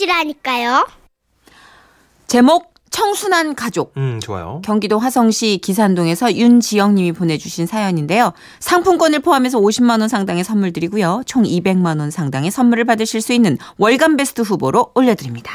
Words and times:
들어주시라니까요. 0.00 0.86
제목 2.26 2.72
청순한 2.90 3.54
가족. 3.54 3.92
음, 3.96 4.18
좋아요. 4.20 4.60
경기도 4.64 4.98
화성시 4.98 5.58
기산동에서 5.62 6.34
윤지영 6.34 6.94
님이 6.94 7.12
보내주신 7.12 7.66
사연인데요. 7.66 8.32
상품권을 8.58 9.20
포함해서 9.20 9.58
50만 9.58 10.00
원 10.00 10.08
상당의 10.08 10.42
선물 10.42 10.72
드리고요. 10.72 11.22
총 11.26 11.44
200만 11.44 12.00
원 12.00 12.10
상당의 12.10 12.50
선물을 12.50 12.84
받으실 12.84 13.20
수 13.20 13.32
있는 13.32 13.58
월간 13.78 14.16
베스트 14.16 14.42
후보로 14.42 14.92
올려드립니다. 14.94 15.52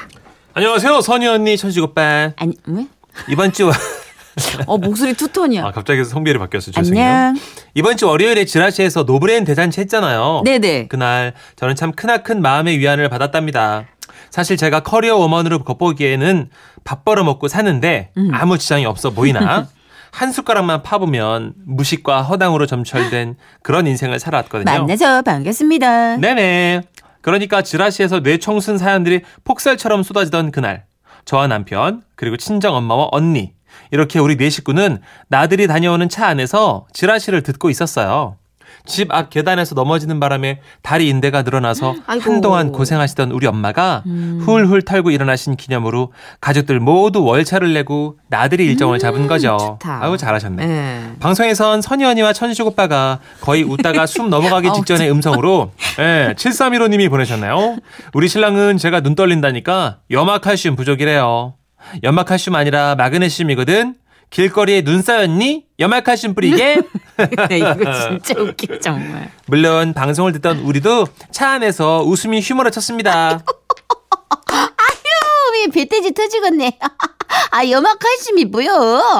안녕하세요. 0.53 1.01
선희 1.01 1.27
언니, 1.27 1.57
천식 1.57 1.83
오빠. 1.83 2.31
아니, 2.37 2.55
왜? 2.67 2.87
이번 3.27 3.51
주 3.51 3.69
어, 4.67 4.77
목소리 4.77 5.13
투톤이야. 5.13 5.65
아, 5.65 5.71
갑자기 5.71 6.03
성별이 6.03 6.37
바뀌었어요. 6.39 6.73
죄송해요. 6.73 7.05
안녕. 7.05 7.35
이번 7.73 7.97
주 7.97 8.07
월요일에 8.07 8.45
지라시에서 8.45 9.03
no 9.03 9.15
brain 9.15 9.45
대잔치 9.45 9.81
했잖아요. 9.81 10.41
네네. 10.45 10.87
그날 10.87 11.33
저는 11.55 11.75
참 11.75 11.91
크나큰 11.93 12.41
마음의 12.41 12.79
위안을 12.79 13.09
받았답니다. 13.09 13.85
사실 14.35 14.57
제가 14.57 14.81
career 14.81 15.15
woman으로 15.15 15.63
겉보기에는 15.63 16.49
밥 16.83 17.05
벌어 17.05 17.23
먹고 17.23 17.47
사는데 17.47 18.11
음. 18.17 18.31
아무 18.33 18.57
지장이 18.57 18.85
없어 18.85 19.11
보이나 19.11 19.65
한 20.11 20.31
숟가락만 20.33 20.83
파보면 20.83 21.53
무식과 21.65 22.21
허당으로 22.23 22.65
점철된 22.65 23.37
그런 23.63 23.87
인생을 23.87 24.19
살아왔거든요. 24.19 24.69
만나서 24.69 25.21
반갑습니다. 25.21 26.17
네네. 26.17 26.81
그러니까 27.21 27.61
지라시에서 27.61 28.19
뇌청순 28.19 28.77
사연들이 28.77 29.21
폭설처럼 29.45 30.03
쏟아지던 30.03 30.51
그날 30.51 30.83
저와 31.23 31.47
남편 31.47 32.01
그리고 32.15 32.35
친정 32.35 32.75
엄마와 32.75 33.07
언니 33.13 33.53
이렇게 33.91 34.19
우리 34.19 34.35
네 34.35 34.49
식구는 34.49 34.99
나들이 35.29 35.65
다녀오는 35.65 36.09
차 36.09 36.27
안에서 36.27 36.87
지라시를 36.91 37.41
듣고 37.41 37.69
있었어요. 37.69 38.35
집 38.85 39.11
앞 39.11 39.29
계단에서 39.29 39.75
넘어지는 39.75 40.19
바람에 40.19 40.59
다리 40.81 41.09
인대가 41.09 41.41
늘어나서 41.41 41.95
아이고. 42.07 42.23
한동안 42.23 42.71
고생하시던 42.71 43.31
우리 43.31 43.47
엄마가 43.47 44.03
음. 44.05 44.41
훌훌 44.43 44.81
털고 44.83 45.11
일어나신 45.11 45.55
기념으로 45.55 46.11
가족들 46.41 46.79
모두 46.79 47.23
월차를 47.23 47.73
내고 47.73 48.17
나들이 48.29 48.65
일정을 48.65 48.99
잡은 48.99 49.27
거죠. 49.27 49.53
음, 49.53 49.57
좋다. 49.79 50.03
아유 50.03 50.17
잘하셨네. 50.17 50.65
네. 50.65 51.11
방송에선 51.19 51.81
선희 51.81 52.05
언니와 52.05 52.33
천식 52.33 52.65
오빠가 52.65 53.19
거의 53.41 53.63
웃다가 53.63 54.05
숨 54.05 54.29
넘어가기 54.29 54.69
직전의 54.75 55.11
음성으로 55.11 55.71
예, 55.99 56.33
7315님이 56.37 57.09
보내셨나요? 57.09 57.77
우리 58.13 58.27
신랑은 58.27 58.77
제가 58.77 59.01
눈 59.01 59.15
떨린다니까 59.15 59.99
염화칼슘 60.11 60.75
부족이래요. 60.75 61.53
염화칼슘 62.03 62.55
아니라 62.55 62.95
마그네슘이거든. 62.95 63.95
길거리에 64.29 64.81
눈 64.83 65.01
쌓였니? 65.01 65.65
염화칼슘 65.79 66.35
뿌리게? 66.35 66.81
네, 67.49 67.57
이거 67.57 67.75
진짜 67.75 68.41
웃겨, 68.41 68.79
정말. 68.79 69.31
물론 69.47 69.93
방송을 69.93 70.33
듣던 70.33 70.59
우리도 70.59 71.07
차 71.31 71.51
안에서 71.51 72.03
웃음이 72.03 72.41
휘몰아 72.41 72.69
쳤습니다. 72.69 73.43
왜 75.55 75.67
배돼지 75.67 76.13
터지겠네. 76.13 76.77
아, 77.51 77.67
염화칼슘이 77.67 78.45
뭐야? 78.45 78.71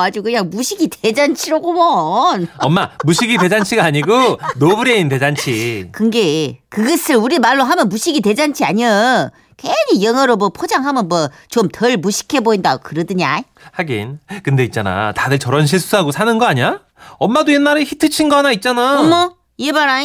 아주 0.03 0.21
그냥 0.21 0.49
무식이 0.49 0.89
대잔치로구먼. 0.89 2.47
엄마, 2.59 2.91
무식이 3.03 3.37
대잔치가 3.37 3.83
아니고 3.85 4.37
no 4.57 4.72
brain 4.72 5.09
대잔치. 5.09 5.89
근게 5.91 6.59
그것을 6.69 7.15
우리 7.15 7.39
말로 7.39 7.63
하면 7.63 7.89
무식이 7.89 8.21
대잔치 8.21 8.63
아니야. 8.65 9.31
괜히 9.57 10.03
영어로 10.03 10.35
뭐 10.37 10.49
포장하면 10.49 11.07
뭐 11.07 11.29
좀 11.49 11.69
덜 11.69 11.97
무식해 11.97 12.41
보인다고 12.41 12.83
그러더냐. 12.83 13.41
하긴. 13.71 14.19
근데 14.43 14.63
있잖아. 14.65 15.11
다들 15.13 15.39
저런 15.39 15.65
실수하고 15.65 16.11
사는 16.11 16.37
거 16.37 16.45
아니야? 16.45 16.81
엄마도 17.19 17.51
옛날에 17.53 17.83
히트 17.83 18.09
친 18.09 18.29
거 18.29 18.37
하나 18.37 18.51
있잖아. 18.51 18.99
어머, 18.99 19.35
얘 19.59 19.71
봐라. 19.71 20.01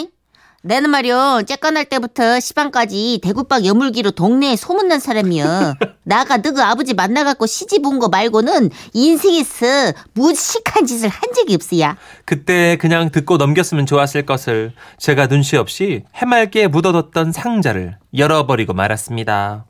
내는 0.63 0.91
말이요, 0.91 1.45
째까날 1.47 1.87
때부터 1.87 2.39
시방까지 2.39 3.21
대구박 3.23 3.65
여물기로 3.65 4.11
동네에 4.11 4.57
소문난 4.57 5.01
사람이야. 5.01 5.75
나가 6.05 6.37
너그 6.37 6.63
아버지 6.63 6.93
만나갖고 6.93 7.47
시집 7.47 7.87
온 7.87 7.99
거 7.99 8.09
말고는 8.09 8.71
인생에서 8.93 9.93
무식한 10.13 10.85
짓을 10.87 11.09
한 11.09 11.21
적이 11.35 11.55
없어야. 11.55 11.97
그때 12.27 12.77
그냥 12.77 13.11
듣고 13.11 13.39
넘겼으면 13.39 13.87
좋았을 13.87 14.27
것을 14.27 14.73
제가 14.99 15.29
눈치 15.29 15.57
없이 15.57 16.05
해맑게 16.15 16.69
묻어뒀던 16.69 17.33
상자를 17.33 17.97
열어버리고 18.17 18.75
말았습니다. 18.75 19.65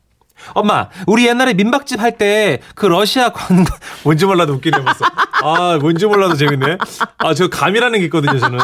엄마, 0.53 0.89
우리 1.07 1.25
옛날에 1.27 1.53
민박집 1.53 2.01
할 2.01 2.17
때 2.17 2.59
그 2.75 2.85
러시아 2.87 3.31
관광 3.31 3.65
뭔지 4.03 4.25
몰라도 4.25 4.53
웃기네 4.53 4.83
벌써. 4.83 5.05
아, 5.43 5.77
뭔지 5.79 6.05
몰라도 6.05 6.35
재밌네. 6.35 6.77
아, 7.19 7.33
저 7.33 7.47
감이라는 7.47 7.99
게 7.99 8.05
있거든요, 8.05 8.37
저는. 8.39 8.59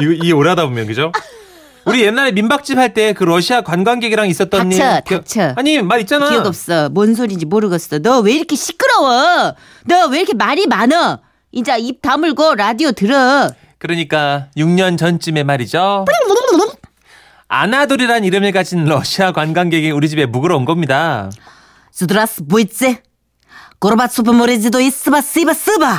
이거 0.00 0.12
이게 0.12 0.32
오래 0.32 0.50
하다 0.50 0.66
보면 0.66 0.86
그죠? 0.86 1.12
우리 1.86 2.02
옛날에 2.02 2.32
민박집 2.32 2.78
할 2.78 2.92
때 2.94 3.12
그 3.14 3.24
러시아 3.24 3.60
관광객이랑 3.62 4.28
있었던 4.28 4.70
닥쳐, 4.70 4.94
일 4.96 5.00
기억- 5.04 5.24
닥쳐. 5.24 5.52
아니, 5.56 5.80
말 5.82 6.00
있잖아. 6.00 6.28
기억 6.28 6.46
없어. 6.46 6.88
뭔 6.90 7.14
소리인지 7.14 7.46
모르겠어. 7.46 7.98
너 8.00 8.20
왜 8.20 8.32
이렇게 8.32 8.56
시끄러워? 8.56 9.54
너 9.86 10.06
왜 10.10 10.18
이렇게 10.18 10.34
말이 10.34 10.66
많어? 10.66 11.20
이제 11.52 11.76
입 11.78 12.02
다물고 12.02 12.54
라디오 12.56 12.92
들어. 12.92 13.48
그러니까 13.78 14.48
6년 14.56 14.98
전쯤에 14.98 15.42
말이죠. 15.44 16.04
아나돌이란 17.48 18.24
이름을 18.24 18.50
가진 18.52 18.84
러시아 18.84 19.30
관광객이 19.32 19.90
우리 19.92 20.08
집에 20.08 20.26
묵으러 20.26 20.56
온 20.56 20.64
겁니다. 20.64 21.30
수드라스 21.92 22.46
보이츠 22.46 22.96
고르바초프 23.78 24.30
모레지도 24.32 24.80
이스바 24.80 25.20
쓰바 25.20 25.54
쓰바. 25.54 25.96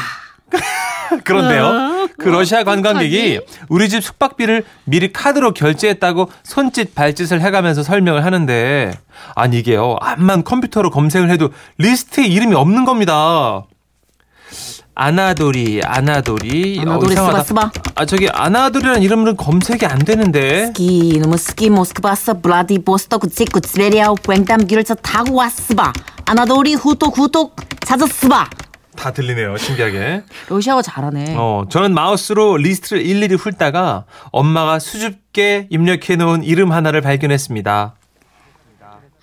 그런데요. 1.24 2.08
그 2.18 2.30
러시아 2.30 2.64
관광객이 2.64 3.40
우리 3.70 3.90
집 3.90 4.04
숙박비를 4.04 4.64
미리 4.86 5.12
카드로 5.12 5.54
결제했다고 5.54 6.30
손짓 6.44 6.96
발짓을 6.96 7.42
해가면서 7.42 7.84
설명을 7.84 8.26
하는데 8.26 8.92
아니 9.36 9.60
이게요. 9.60 9.98
암만 10.02 10.44
컴퓨터로 10.44 10.90
검색을 10.90 11.30
해도 11.30 11.50
리스트에 11.78 12.26
이름이 12.26 12.56
없는 12.56 12.86
겁니다. 12.86 13.64
아나돌이 15.00 15.82
아나돌이 15.84 16.80
아나돌이 16.82 17.16
어. 17.18 17.28
쓰바, 17.28 17.44
쓰바. 17.44 17.72
아 17.94 18.06
저기 18.06 18.28
아나돌이라는 18.30 19.04
이름은 19.04 19.38
검색이 19.38 19.86
안 19.86 20.00
되는데 20.00 20.68
스키 20.68 21.20
노무 21.22 21.38
스키 21.38 21.70
모스크바서 21.70 22.42
블라디보스토크 22.42 23.30
지구 23.30 23.60
스베리아 23.64 24.14
괭담기를 24.26 24.84
저 24.84 24.96
타고 24.96 25.36
왔스바. 25.36 25.94
아나도리 26.26 26.74
후톡 26.74 27.16
후톡 27.16 27.56
찾았스바. 27.86 28.50
다 28.98 29.12
들리네요 29.12 29.56
신기하게 29.58 30.24
러시아어 30.50 30.82
잘하네. 30.82 31.36
어, 31.38 31.66
저는 31.70 31.94
마우스로 31.94 32.58
리스트를 32.58 33.06
일일이 33.06 33.36
훑다가 33.36 34.04
엄마가 34.32 34.80
수줍게 34.80 35.68
입력해 35.70 36.18
놓은 36.18 36.44
이름 36.44 36.72
하나를 36.74 37.00
발견했습니다. 37.02 37.96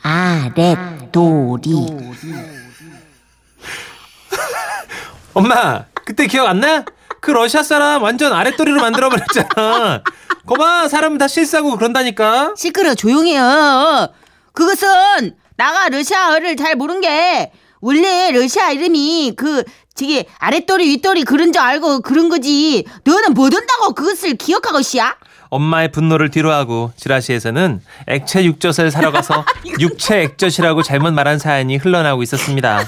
아랫도리. 0.02 1.70
엄마, 5.34 5.84
그때 6.04 6.26
기억 6.26 6.46
안 6.46 6.60
나? 6.60 6.84
그 7.20 7.30
러시아 7.30 7.62
사람 7.62 8.02
완전 8.02 8.32
아랫도리로 8.32 8.80
만들어 8.80 9.08
버렸잖아. 9.08 10.02
거봐, 10.46 10.88
사람 10.88 11.18
다 11.18 11.26
실수하고 11.26 11.76
그런다니까. 11.76 12.54
시끄러 12.56 12.94
조용해요. 12.94 14.08
그것은 14.52 15.34
나가 15.56 15.88
러시아어를 15.88 16.56
잘 16.56 16.76
모르는 16.76 17.00
게 17.00 17.50
원래 17.88 18.30
러시아 18.32 18.70
이름이 18.70 19.34
그 19.36 19.62
저기 19.94 20.24
아랫도리 20.38 20.88
윗도리 20.88 21.24
그런 21.24 21.52
줄 21.52 21.60
알고 21.60 22.00
그런 22.00 22.30
거지. 22.30 22.86
너는 23.04 23.34
뭐 23.34 23.50
된다고 23.50 23.92
그것을 23.92 24.36
기억하고 24.36 24.80
씨야? 24.80 25.14
엄마의 25.50 25.92
분노를 25.92 26.30
뒤로하고 26.30 26.92
지라시에서는 26.96 27.82
액체 28.06 28.42
육젓을 28.42 28.90
사러 28.90 29.12
가서 29.12 29.44
육체 29.80 30.22
액젓이라고 30.22 30.82
잘못 30.82 31.12
말한 31.12 31.38
사연이 31.38 31.76
흘러나오고 31.76 32.22
있었습니다. 32.22 32.86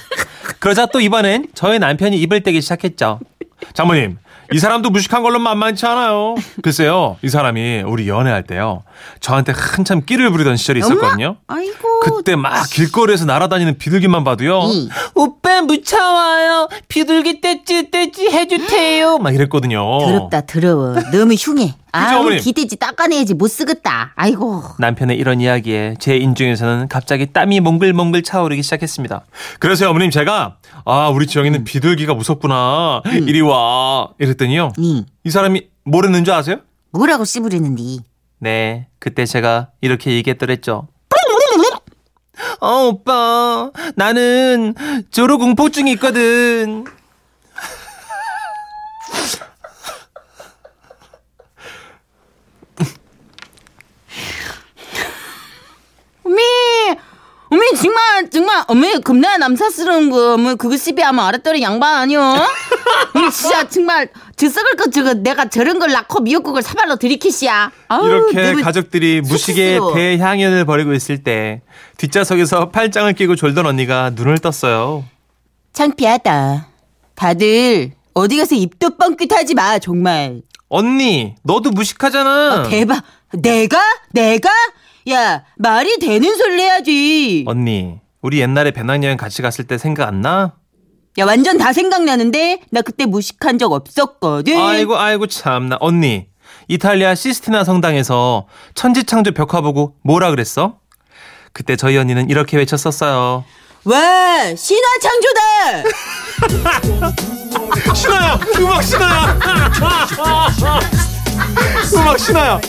그러자 0.60 0.86
또 0.86 0.98
이번엔 1.00 1.48
저희 1.54 1.78
남편이 1.78 2.18
입을 2.22 2.42
떼기 2.42 2.62
시작했죠. 2.62 3.20
장모님, 3.74 4.16
이 4.52 4.58
사람도 4.58 4.90
무식한 4.90 5.22
걸로 5.22 5.38
만만치 5.38 5.84
않아요. 5.86 6.34
글쎄요, 6.62 7.16
이 7.22 7.28
사람이 7.28 7.82
우리 7.86 8.08
연애할 8.08 8.44
때요. 8.44 8.82
저한테 9.20 9.52
한참 9.56 10.02
끼를 10.04 10.30
부리던 10.30 10.56
시절이 10.56 10.80
있었거든요. 10.80 11.36
아이고. 11.46 12.00
그때 12.00 12.36
막 12.36 12.64
길거리에서 12.70 13.24
날아다니는 13.24 13.78
비둘기만 13.78 14.24
봐도요. 14.24 14.62
이. 14.72 14.88
오빠 15.14 15.62
무차와요. 15.62 16.68
비둘기 16.88 17.40
떼찌 17.40 17.90
떼찌 17.90 18.28
해주세요. 18.30 19.18
막 19.18 19.34
이랬거든요. 19.34 19.80
더럽다 20.00 20.42
더러워. 20.46 20.94
너무 21.12 21.34
흉해. 21.34 21.74
아우 21.96 22.20
어머님? 22.20 22.40
기대지 22.40 22.76
닦아내야지 22.76 23.34
못 23.34 23.48
쓰겠다. 23.48 24.12
아이고. 24.16 24.62
남편의 24.78 25.16
이런 25.16 25.40
이야기에 25.40 25.94
제 25.98 26.16
인중에서는 26.16 26.88
갑자기 26.88 27.26
땀이 27.32 27.60
몽글몽글 27.60 28.22
차오르기 28.22 28.62
시작했습니다. 28.62 29.24
그래서 29.58 29.88
어머님 29.90 30.10
제가 30.10 30.58
아 30.84 31.08
우리 31.08 31.26
지영이는 31.26 31.64
비둘기가 31.64 32.14
무섭구나 32.14 33.02
이리 33.06 33.40
와 33.40 34.08
이랬더니요 34.18 34.72
이이 34.78 35.04
사람이 35.30 35.68
뭐랬는 35.84 36.24
줄 36.24 36.34
아세요? 36.34 36.58
뭐라고 36.92 37.24
씨부리는디? 37.24 38.00
네 38.40 38.88
그때 38.98 39.24
제가 39.26 39.70
이렇게 39.80 40.12
얘기했더랬죠. 40.12 40.88
어 42.60 42.86
오빠 42.88 43.70
나는 43.96 44.74
조로 45.10 45.38
공포증이 45.38 45.92
있거든. 45.92 46.84
어미 57.70 57.80
정말 57.80 58.30
정말 58.30 58.64
어머니 58.68 59.00
겁나 59.00 59.36
남사스러운 59.38 60.10
거뭐 60.10 60.54
그거 60.56 60.76
시비하면 60.76 61.24
알았더니 61.26 61.62
양반 61.62 61.96
아니요? 61.96 62.34
이 63.16 63.30
진짜 63.32 63.68
정말 63.68 64.08
저 64.36 64.48
썩을 64.48 64.76
거 64.76 64.90
저거 64.90 65.14
내가 65.14 65.48
저런 65.48 65.78
걸 65.78 65.90
낳고 65.92 66.20
미역국을 66.20 66.62
사발로 66.62 66.96
들이키시야. 66.96 67.72
아우, 67.88 68.06
이렇게 68.06 68.50
너무 68.52 68.62
가족들이 68.62 69.20
무식의 69.22 69.38
수치스러워. 69.38 69.94
대향연을 69.94 70.64
벌이고 70.64 70.92
있을 70.92 71.22
때 71.22 71.62
뒷좌석에서 71.96 72.70
팔짱을 72.70 73.14
끼고 73.14 73.36
졸던 73.36 73.66
언니가 73.66 74.10
눈을 74.14 74.38
떴어요. 74.38 75.04
창피하다. 75.72 76.68
다들 77.14 77.92
어디 78.14 78.36
가서 78.36 78.54
입도 78.54 78.96
뻥끗하지 78.96 79.54
마 79.54 79.78
정말. 79.78 80.42
언니, 80.68 81.34
너도 81.42 81.70
무식하잖아. 81.70 82.64
대박. 82.68 83.02
내가? 83.32 83.78
내가? 84.12 84.50
야 85.10 85.44
말이 85.56 85.98
되는 85.98 86.36
소리를 86.36 86.60
해야지. 86.60 87.44
언니, 87.46 87.98
우리 88.22 88.40
옛날에 88.40 88.70
배낭여행 88.72 89.16
같이 89.16 89.40
갔을 89.42 89.64
때 89.66 89.78
생각 89.78 90.06
안 90.08 90.20
나? 90.20 90.54
야 91.18 91.24
완전 91.24 91.56
다 91.58 91.72
생각나는데 91.72 92.60
나 92.70 92.82
그때 92.82 93.06
무식한 93.06 93.58
적 93.58 93.72
없었거든. 93.72 94.56
아이고 94.60 94.96
아이고 94.98 95.26
참나 95.26 95.78
언니 95.80 96.26
이탈리아 96.68 97.14
시스티나 97.14 97.64
성당에서 97.64 98.46
천지창조 98.74 99.32
벽화 99.32 99.60
보고 99.62 99.94
뭐라 100.02 100.28
그랬어? 100.30 100.78
그때 101.52 101.76
저희 101.76 101.96
언니는 101.96 102.28
이렇게 102.28 102.56
외쳤었어요. 102.58 103.44
와 103.84 104.54
신화 104.56 104.82
창조다. 105.00 105.84
신화야 107.94 108.40
음악 108.58 108.82
신화야 108.82 109.38
음악 111.94 112.18
신화야 112.18 112.60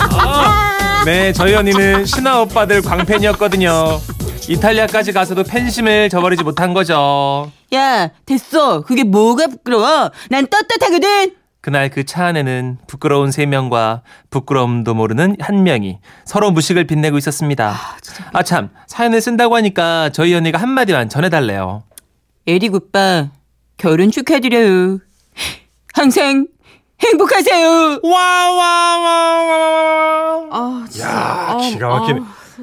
아, 0.00 0.95
네 1.06 1.32
저희 1.32 1.54
언니는 1.54 2.04
신화 2.04 2.42
오빠들 2.42 2.82
광팬이었거든요 2.82 3.70
이탈리아까지 4.48 5.12
가서도 5.12 5.44
팬심을 5.44 6.08
저버리지 6.08 6.42
못한 6.42 6.74
거죠 6.74 7.50
야 7.74 8.10
됐어. 8.26 8.82
그게 8.82 9.02
뭐가 9.02 9.48
부끄러워? 9.48 10.10
난 10.30 10.46
떳떳하거든. 10.46 11.34
그날 11.60 11.90
그 11.90 12.04
차 12.04 12.26
안에는 12.26 12.78
부끄러운 12.86 13.32
세 13.32 13.44
명과 13.44 14.02
부끄러움도 14.30 14.94
모르는 14.94 15.34
한 15.40 15.64
명이 15.64 15.98
서로 16.24 16.52
무식을 16.52 16.86
빛내고 16.86 17.18
있었습니다 17.18 17.74
아 18.32 18.42
참 18.44 18.70
사연을 18.86 19.20
쓴다고 19.20 19.56
하니까 19.56 20.10
저희 20.10 20.32
언니가 20.34 20.58
한마디만 20.58 21.08
전해달래요 21.08 21.82
에릭 22.46 22.74
오빠 22.74 23.30
결혼 23.78 24.10
축하드려요. 24.12 24.98
항상 25.92 26.46
행복하세요. 27.00 28.00
와와와와 28.02 29.16
아 30.50 30.86
진짜. 30.88 31.08
야, 31.08 31.56
기가 31.70 31.88
막히네. 31.88 32.20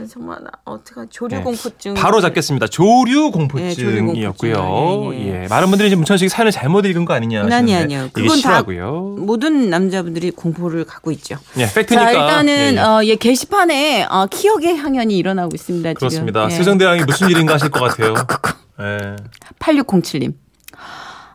정말 0.09 0.39
나 0.43 0.49
어떡하 0.65 1.05
조류 1.09 1.43
공포증. 1.43 1.93
바로 1.93 2.19
잡겠습니다. 2.19 2.65
조류 2.67 3.25
네, 3.25 3.31
공포증이었고요. 3.31 4.53
조류공포증. 4.53 5.19
예, 5.21 5.27
예. 5.27 5.43
예, 5.43 5.47
많은 5.47 5.69
분들이 5.69 5.87
이제 5.87 5.95
문천식 5.95 6.29
사연을 6.31 6.51
잘못 6.51 6.85
읽은 6.87 7.05
거 7.05 7.13
아니냐 7.13 7.41
아니 7.41 7.51
하시는데 7.51 7.95
아니요. 7.95 8.09
그건 8.11 8.29
다 8.29 8.35
실화고요. 8.37 9.17
모든 9.19 9.69
남자분들이 9.69 10.31
공포를 10.31 10.85
갖고 10.85 11.11
있죠. 11.11 11.37
예, 11.57 11.67
팩트니까. 11.71 12.05
자 12.05 12.11
일단은 12.11 12.73
예, 12.73 12.75
예. 12.75 12.79
어, 12.79 13.01
예 13.03 13.15
게시판에 13.15 14.07
어, 14.09 14.25
키역의 14.25 14.77
향연이 14.77 15.15
일어나고 15.15 15.51
있습니다. 15.53 15.93
그렇습니다. 15.93 16.45
예. 16.45 16.49
세종대왕이 16.49 17.03
무슨 17.03 17.29
일인가 17.31 17.53
하실 17.53 17.69
것 17.69 17.81
같아요. 17.81 18.15
예. 18.81 19.15
8607님. 19.59 20.33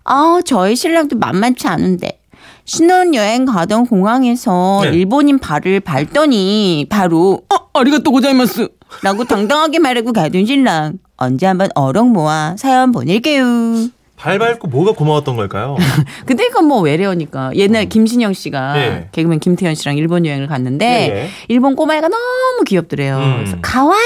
아, 0.05 0.41
저희 0.45 0.75
신랑도 0.75 1.17
만만치 1.17 1.69
않은데. 1.69 2.18
신혼여행 2.69 3.47
가던 3.47 3.87
공항에서 3.87 4.81
네. 4.85 4.91
일본인 4.91 5.39
발을 5.39 5.81
밟더니 5.81 6.87
바로 6.91 7.41
어, 7.53 7.79
아리가또 7.81 8.13
고자이마스 8.13 8.69
라고 9.03 9.25
당당하게 9.25 9.79
말하고 9.79 10.13
가던 10.13 10.45
신랑. 10.45 10.99
언제 11.17 11.47
한번 11.47 11.71
어록 11.75 12.11
모아 12.11 12.55
사연 12.59 12.93
보낼게요. 12.93 13.45
발 14.19 14.39
밟고 14.39 14.67
뭐가 14.69 14.93
고마웠던 14.93 15.37
걸까요? 15.37 15.77
근데 16.27 16.45
이건 16.47 16.65
뭐 16.67 16.81
외래어니까 16.81 17.53
옛날 17.55 17.89
김신영 17.89 18.33
씨가 18.33 18.79
예. 18.79 19.09
개그맨 19.13 19.39
김태현 19.39 19.75
씨랑 19.77 19.97
일본 19.97 20.27
여행을 20.27 20.49
갔는데 20.49 20.87
예, 20.87 21.17
예. 21.25 21.29
일본 21.47 21.77
꼬마애가 21.77 22.09
너무 22.09 22.65
귀엽더래요. 22.67 23.17
음. 23.19 23.35
그래서 23.39 23.57
가와이 23.63 24.01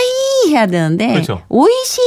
해야 0.49 0.67
되는데 0.67 1.09
그렇죠. 1.15 1.41
오이시 1.49 2.01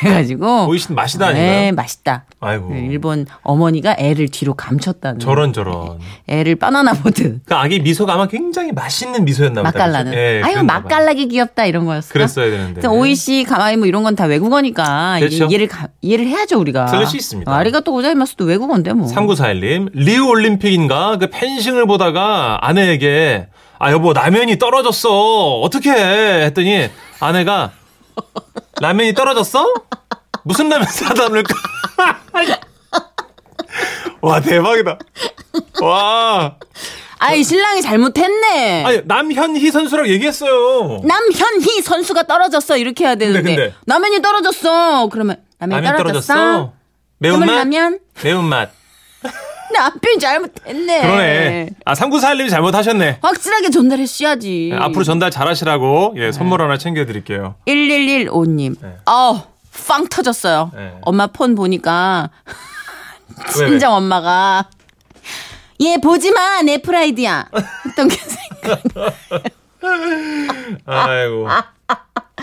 그래가지고 0.00 0.66
오이신 0.68 0.94
맛이다 0.94 1.32
네, 1.32 1.40
아닌가요? 1.48 1.72
맛있다. 1.74 2.24
아이고. 2.40 2.70
네, 2.74 2.86
일본 2.90 3.26
어머니가 3.42 3.96
애를 3.98 4.28
뒤로 4.28 4.52
감췄다는. 4.54 5.18
저런 5.20 5.52
저런. 5.54 5.98
애를 6.28 6.56
바나나 6.56 6.92
보드. 6.92 7.38
그 7.44 7.54
아기 7.54 7.80
미소가 7.80 8.12
아마 8.14 8.26
굉장히 8.28 8.72
맛있는 8.72 9.24
미소였나 9.24 9.62
보다. 9.62 9.72
맛깔나는. 9.72 10.12
예, 10.12 10.42
아유, 10.44 10.54
봐요. 10.56 10.64
맛깔나게 10.64 11.24
귀엽다 11.26 11.64
이런 11.64 11.86
거였어. 11.86 12.12
그랬어야 12.12 12.50
되는데. 12.50 12.86
오이시, 12.86 13.44
가와이 13.48 13.76
뭐 13.76 13.86
이런 13.86 14.02
건 14.02 14.16
다 14.16 14.24
외국어니까 14.24 15.16
그렇죠. 15.18 15.44
이해를 15.44 15.66
가- 15.68 15.88
이해를 16.00 16.26
해야죠 16.26 16.58
우리가. 16.58 16.86
들을 16.86 17.06
수 17.06 17.16
있습니다. 17.16 17.45
아리가또 17.52 17.92
고자이마스도 17.92 18.44
외국어인데 18.44 18.92
뭐. 18.92 19.08
3941님, 19.08 19.90
리우 19.94 20.26
올림픽인가? 20.28 21.16
그 21.18 21.28
펜싱을 21.30 21.86
보다가 21.86 22.58
아내에게, 22.62 23.46
아, 23.78 23.92
여보, 23.92 24.12
라면이 24.12 24.58
떨어졌어. 24.58 25.60
어떻게 25.60 25.90
해? 25.90 26.44
했더니 26.46 26.88
아내가, 27.20 27.72
라면이 28.80 29.14
떨어졌어? 29.14 29.72
무슨 30.44 30.68
라면 30.68 30.86
사다 30.88 31.28
놓을까? 31.28 31.54
와, 34.20 34.40
대박이다. 34.40 34.98
와. 35.82 36.56
아이 37.18 37.42
신랑이 37.42 37.80
잘못했네. 37.82 38.84
아니, 38.84 39.00
남현희 39.04 39.70
선수라고 39.70 40.08
얘기했어요. 40.08 41.00
남현희 41.02 41.80
선수가 41.82 42.24
떨어졌어 42.24 42.76
이렇게 42.76 43.04
해야 43.04 43.14
되는데 43.14 43.40
근데, 43.42 43.56
근데. 43.56 43.74
라면이 43.86 44.20
떨어졌어. 44.20 45.08
그러면 45.08 45.36
라면이 45.58 45.82
라면 45.82 45.96
떨어졌어. 45.98 46.34
떨어졌어? 46.34 46.72
매운맛? 47.18 47.48
라면 47.48 47.98
매운맛. 48.22 48.70
남편이 49.72 50.18
잘못했네. 50.20 51.00
그러네. 51.02 51.70
아, 51.84 51.94
3941님이 51.94 52.50
잘못하셨네. 52.50 53.18
확실하게 53.20 53.70
전달했어야지. 53.70 54.70
네, 54.72 54.78
앞으로 54.78 55.04
전달 55.04 55.30
잘하시라고, 55.30 56.14
예, 56.16 56.32
선물 56.32 56.62
하나 56.62 56.78
챙겨드릴게요. 56.78 57.56
1115님. 57.66 58.76
네. 58.80 58.96
어, 59.06 59.46
빵 59.88 60.06
터졌어요. 60.08 60.70
네. 60.74 60.94
엄마 61.02 61.26
폰 61.26 61.54
보니까 61.54 62.30
왜, 63.58 63.62
왜? 63.64 63.68
친정 63.68 63.94
엄마가 63.94 64.68
얘 65.82 65.98
보지 65.98 66.30
마, 66.32 66.62
내 66.62 66.78
프라이드야. 66.78 67.48
했던 67.86 68.08
게 68.08 68.16
생각. 68.16 68.82
아이고. 70.86 71.48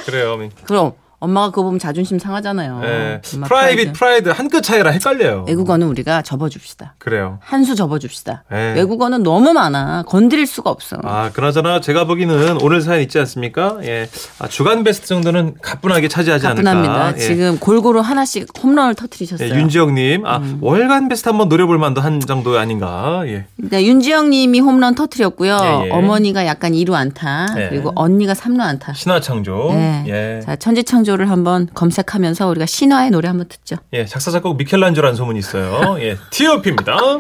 그래요. 0.05 0.37
그럼 0.65 0.93
엄마가 1.23 1.49
그거 1.51 1.63
보면 1.63 1.79
자존심 1.79 2.19
상하잖아요. 2.19 2.81
예. 2.83 3.21
엄마 3.35 3.47
프라이빗 3.47 3.93
프라이드. 3.93 4.29
한 4.29 4.49
끗 4.49 4.61
차이라 4.61 4.91
헷갈려요. 4.91 5.45
외국어는 5.47 5.87
우리가 5.87 6.21
접어줍시다. 6.21 6.95
그래요. 6.99 7.39
한 7.41 7.63
수 7.63 7.75
접어줍시다. 7.75 8.43
네. 8.51 8.73
외국어는 8.75 9.23
너무 9.23 9.53
많아. 9.53 10.03
건드릴 10.03 10.45
수가 10.45 10.69
없어. 10.69 10.97
아, 11.03 11.31
그나저나 11.33 11.79
제가 11.79 12.03
보기는 12.05 12.61
오늘 12.61 12.81
사연 12.81 13.01
있지 13.01 13.17
않습니까? 13.19 13.77
예. 13.83 14.09
아, 14.39 14.47
주간 14.49 14.83
베스트 14.83 15.07
정도는 15.07 15.55
가뿐하게 15.61 16.09
차지하지 16.09 16.45
가뿐합니다. 16.45 16.93
않을까. 16.93 17.17
예. 17.17 17.21
지금 17.25 17.57
골고루 17.57 18.01
하나씩 18.01 18.47
홈런을 18.61 18.95
터트리셨어요. 18.95 19.49
예, 19.49 19.57
윤지영님, 19.57 20.25
아, 20.25 20.37
음. 20.37 20.57
월간 20.61 21.07
베스트 21.07 21.29
한번 21.29 21.47
노려볼 21.47 21.77
만도 21.77 22.01
한 22.01 22.19
정도 22.19 22.59
아닌가. 22.59 23.23
예. 23.27 23.45
네, 23.55 23.85
윤지영 23.85 24.29
님이 24.29 24.59
홈런 24.59 24.93
터트렸고요. 24.93 25.57
예, 25.63 25.87
예. 25.87 25.91
어머니가 25.91 26.45
약간 26.45 26.73
2루 26.73 26.93
안타. 26.93 27.47
예. 27.57 27.69
그리고 27.69 27.91
언니가 27.95 28.33
3루 28.33 28.59
안타. 28.59 28.91
신화창조. 28.93 29.69
네. 29.73 30.03
예. 30.07 30.45
자, 30.45 30.57
천지창조 30.57 31.12
를 31.15 31.29
한번 31.29 31.67
검색하면서 31.73 32.47
우리가 32.47 32.65
신화의 32.65 33.11
노래 33.11 33.27
한번 33.27 33.47
듣죠. 33.47 33.75
예, 33.93 34.05
작사, 34.05 34.31
작곡 34.31 34.57
미켈란조라는 34.57 35.15
소문이 35.15 35.37
있어요. 35.39 35.97
예. 35.99 36.17
티오피입니다. 36.31 36.97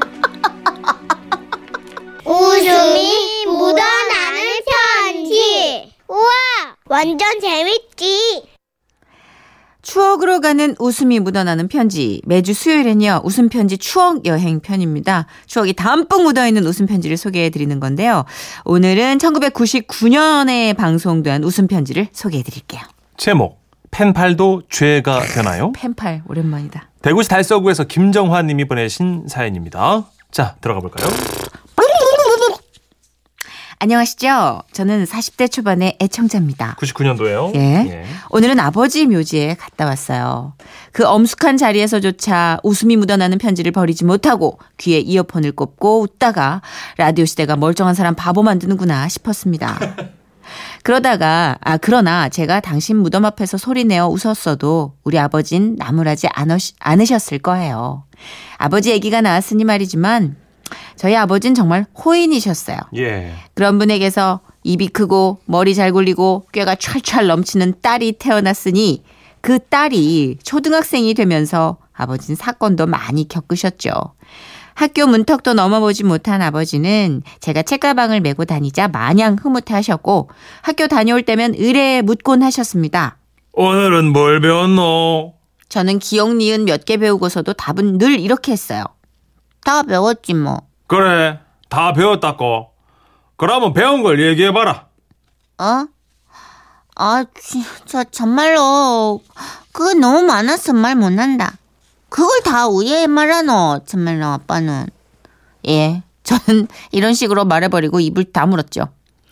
웃음이 2.25 3.45
묻어나는 3.45 4.59
편지. 4.65 5.93
우와, 6.07 6.21
완전 6.87 7.39
재밌지. 7.39 8.43
추억으로 9.83 10.39
가는 10.39 10.75
웃음이 10.79 11.19
묻어나는 11.19 11.67
편지. 11.67 12.21
매주 12.25 12.53
수요일엔요, 12.53 13.21
웃음 13.25 13.49
편지 13.49 13.77
추억 13.77 14.25
여행 14.25 14.61
편입니다. 14.61 15.27
추억이 15.45 15.73
담뿍 15.73 16.23
묻어있는 16.23 16.65
웃음 16.65 16.85
편지를 16.85 17.17
소개해 17.17 17.49
드리는 17.49 17.79
건데요. 17.81 18.23
오늘은 18.63 19.17
1999년에 19.17 20.75
방송된 20.77 21.43
웃음 21.43 21.67
편지를 21.67 22.07
소개해 22.13 22.43
드릴게요. 22.43 22.81
제목, 23.17 23.62
펜팔도 23.93 24.63
죄가 24.69 25.21
되나요? 25.21 25.71
펜팔, 25.77 26.23
오랜만이다. 26.27 26.89
대구시 27.01 27.29
달서구에서 27.29 27.83
김정화 27.83 28.41
님이 28.41 28.65
보내신 28.67 29.25
사연입니다. 29.27 30.05
자, 30.31 30.55
들어가 30.61 30.79
볼까요? 30.79 31.07
안녕하시죠? 33.77 34.61
저는 34.71 35.03
40대 35.03 35.51
초반의 35.51 35.97
애청자입니다. 36.01 36.77
99년도에요. 36.79 37.53
예. 37.55 38.05
오늘은 38.29 38.57
아버지 38.61 39.05
묘지에 39.05 39.55
갔다 39.55 39.85
왔어요. 39.85 40.53
그 40.93 41.05
엄숙한 41.05 41.57
자리에서조차 41.57 42.59
웃음이 42.63 42.95
묻어나는 42.95 43.39
편지를 43.39 43.73
버리지 43.73 44.05
못하고 44.05 44.57
귀에 44.77 44.99
이어폰을 44.99 45.51
꽂고 45.51 45.99
웃다가 45.99 46.61
라디오 46.95 47.25
시대가 47.25 47.57
멀쩡한 47.57 47.93
사람 47.93 48.15
바보 48.15 48.41
만드는구나 48.41 49.09
싶었습니다. 49.09 49.77
그러다가 50.83 51.57
아 51.61 51.77
그러나 51.77 52.29
제가 52.29 52.59
당신 52.59 52.97
무덤 52.97 53.25
앞에서 53.25 53.57
소리내어 53.57 54.09
웃었어도 54.09 54.93
우리 55.03 55.17
아버진 55.17 55.75
나무라지 55.77 56.27
않으셨을 56.79 57.39
거예요. 57.39 58.03
아버지 58.57 58.91
얘기가 58.91 59.21
나왔으니 59.21 59.63
말이지만 59.63 60.35
저희 60.97 61.15
아버진 61.15 61.55
정말 61.55 61.85
호인이셨어요. 62.03 62.77
예. 62.97 63.33
그런 63.53 63.79
분에게서 63.79 64.41
입이 64.63 64.89
크고 64.89 65.39
머리 65.45 65.73
잘 65.73 65.91
굴리고 65.93 66.47
꾀가 66.51 66.75
찰찰 66.75 67.27
넘치는 67.27 67.75
딸이 67.81 68.13
태어났으니 68.13 69.03
그 69.41 69.59
딸이 69.59 70.39
초등학생이 70.43 71.13
되면서 71.13 71.77
아버지는 71.93 72.35
사건도 72.35 72.87
많이 72.87 73.27
겪으셨죠. 73.27 73.91
학교 74.75 75.05
문턱도 75.07 75.53
넘어보지 75.53 76.03
못한 76.03 76.41
아버지는 76.41 77.21
제가 77.39 77.61
책가방을 77.63 78.21
메고 78.21 78.45
다니자 78.45 78.87
마냥 78.87 79.37
흐뭇해하셨고 79.41 80.29
학교 80.61 80.87
다녀올 80.87 81.23
때면 81.23 81.53
의뢰에 81.55 82.01
묻곤 82.01 82.43
하셨습니다. 82.43 83.17
오늘은 83.53 84.11
뭘 84.11 84.41
배웠노? 84.41 85.33
저는 85.69 85.99
기억 85.99 86.35
니은 86.35 86.65
몇 86.65 86.85
개 86.85 86.97
배우고서도 86.97 87.53
답은 87.53 87.97
늘 87.97 88.19
이렇게 88.19 88.51
했어요. 88.51 88.83
다 89.63 89.83
배웠지 89.83 90.33
뭐. 90.33 90.61
그래, 90.87 91.39
다 91.69 91.93
배웠다고. 91.93 92.67
그러면 93.37 93.73
배운 93.73 94.03
걸 94.03 94.21
얘기해봐라. 94.21 94.87
어? 95.59 95.85
아, 96.95 97.25
저 97.85 98.03
정말로 98.05 99.21
그거 99.71 99.93
너무 99.95 100.21
많아서 100.23 100.73
말 100.73 100.95
못한다. 100.95 101.53
그걸 102.13 102.41
다 102.43 102.67
우예 102.67 103.07
말하노, 103.07 103.79
정말로 103.87 104.27
아빠는. 104.27 104.85
예, 105.67 106.03
저는 106.21 106.67
이런 106.93 107.15
식으로 107.15 107.43
말해버리고 107.43 107.99
입을 107.99 108.25
다물었죠. 108.25 108.89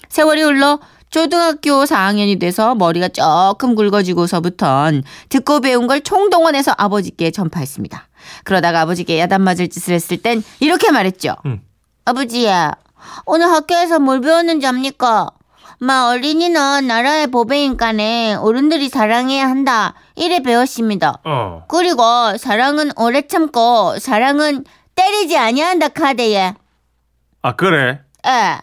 세월이 0.10 0.42
흘러 0.42 0.80
초등학교 1.12 1.86
4학년이 1.86 2.40
돼서 2.40 2.74
머리가 2.74 3.10
조금 3.10 3.76
굵어지고서부턴 3.76 5.04
듣고 5.30 5.60
배운 5.60 5.86
걸 5.86 6.02
총동원해서 6.02 6.74
아버지께 6.76 7.30
전파했습니다. 7.30 8.08
그러다가 8.46 8.82
아버지께 8.82 9.20
야단 9.20 9.44
맞을 9.44 9.68
짓을 9.68 9.94
했을 9.94 10.18
땐 10.18 10.44
이렇게 10.60 10.90
말했죠. 10.90 11.36
음. 11.46 11.62
아버지야, 12.06 12.72
오늘 13.28 13.48
학교에서 13.52 14.00
뭘 14.00 14.22
배웠는지 14.22 14.66
압니까? 14.66 15.30
마 15.84 16.10
어린이는 16.10 16.86
나라의 16.86 17.26
보배인간에 17.26 18.36
어른들이 18.36 18.88
사랑해야 18.88 19.50
한다. 19.50 19.96
이래 20.16 20.40
배웠습니다. 20.40 21.18
어. 21.26 21.66
그리고 21.68 22.38
사랑은 22.38 22.92
오래 23.00 23.26
참고 23.26 23.98
사랑은 23.98 24.64
때리지 24.94 25.36
아니한다 25.40 25.88
카드에. 25.88 26.54
아, 27.42 27.56
그래. 27.56 28.00
예, 28.28 28.60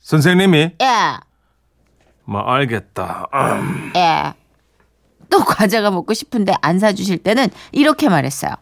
선생님이? 0.00 0.72
예, 0.82 1.16
뭐, 2.24 2.40
알겠다. 2.40 3.26
음. 3.32 3.92
예. 3.94 4.34
또 5.30 5.44
과자가 5.44 5.92
먹고 5.92 6.12
싶은데 6.12 6.54
안 6.60 6.80
사주실 6.80 7.18
때는 7.18 7.50
이렇게 7.70 8.08
말했어요. 8.08 8.54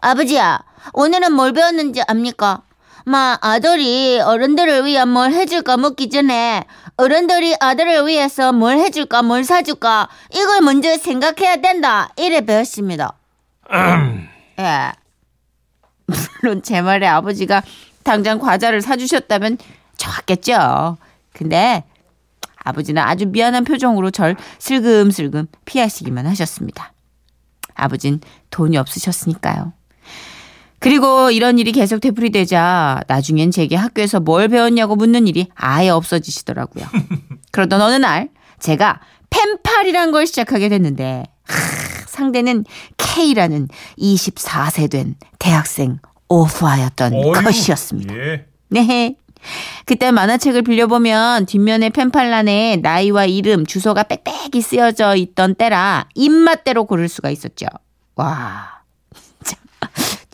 아버지야, 0.00 0.58
오늘은 0.92 1.32
뭘 1.32 1.52
배웠는지 1.52 2.02
압니까? 2.08 2.62
마 3.08 3.38
아들이 3.40 4.20
어른들을 4.20 4.84
위해 4.84 5.04
뭘 5.06 5.32
해줄까 5.32 5.78
묻기 5.78 6.10
전에 6.10 6.64
어른들이 6.96 7.56
아들을 7.58 8.06
위해서 8.06 8.52
뭘 8.52 8.78
해줄까 8.78 9.22
뭘 9.22 9.44
사줄까 9.44 10.08
이걸 10.30 10.60
먼저 10.60 10.96
생각해야 10.96 11.56
된다 11.56 12.10
이래 12.16 12.42
배웠습니다. 12.42 13.14
음. 13.70 14.28
예. 14.60 14.92
물론 16.06 16.62
제 16.62 16.82
말에 16.82 17.06
아버지가 17.06 17.62
당장 18.02 18.38
과자를 18.38 18.82
사주셨다면 18.82 19.56
좋았겠죠. 19.96 20.98
근데 21.32 21.84
아버지는 22.56 23.02
아주 23.02 23.26
미안한 23.26 23.64
표정으로 23.64 24.10
절 24.10 24.36
슬금슬금 24.58 25.46
피하시기만 25.64 26.26
하셨습니다. 26.26 26.92
아버진 27.74 28.20
돈이 28.50 28.76
없으셨으니까요. 28.76 29.72
그리고 30.80 31.30
이런 31.30 31.58
일이 31.58 31.72
계속 31.72 32.00
되풀이되자 32.00 33.02
나중엔 33.08 33.50
제게 33.50 33.76
학교에서 33.76 34.20
뭘 34.20 34.48
배웠냐고 34.48 34.96
묻는 34.96 35.26
일이 35.26 35.48
아예 35.54 35.88
없어지시더라고요. 35.88 36.86
그러던 37.52 37.80
어느 37.80 37.94
날 37.94 38.28
제가 38.60 39.00
펜팔이란 39.30 40.12
걸 40.12 40.26
시작하게 40.26 40.68
됐는데 40.68 41.24
하, 41.44 42.06
상대는 42.06 42.64
K라는 42.96 43.68
24세 43.98 44.90
된 44.90 45.16
대학생 45.38 45.98
오프아였던 46.28 47.14
어휴, 47.14 47.32
것이었습니다. 47.32 48.14
예. 48.14 48.46
네. 48.68 49.16
그때 49.86 50.10
만화책을 50.10 50.62
빌려보면 50.62 51.46
뒷면에 51.46 51.90
펜팔란에 51.90 52.80
나이와 52.82 53.24
이름, 53.24 53.64
주소가 53.66 54.02
빽빽이 54.02 54.60
쓰여져 54.60 55.14
있던 55.14 55.54
때라 55.54 56.08
입맛대로 56.14 56.84
고를 56.84 57.08
수가 57.08 57.30
있었죠. 57.30 57.66
와, 58.16 58.77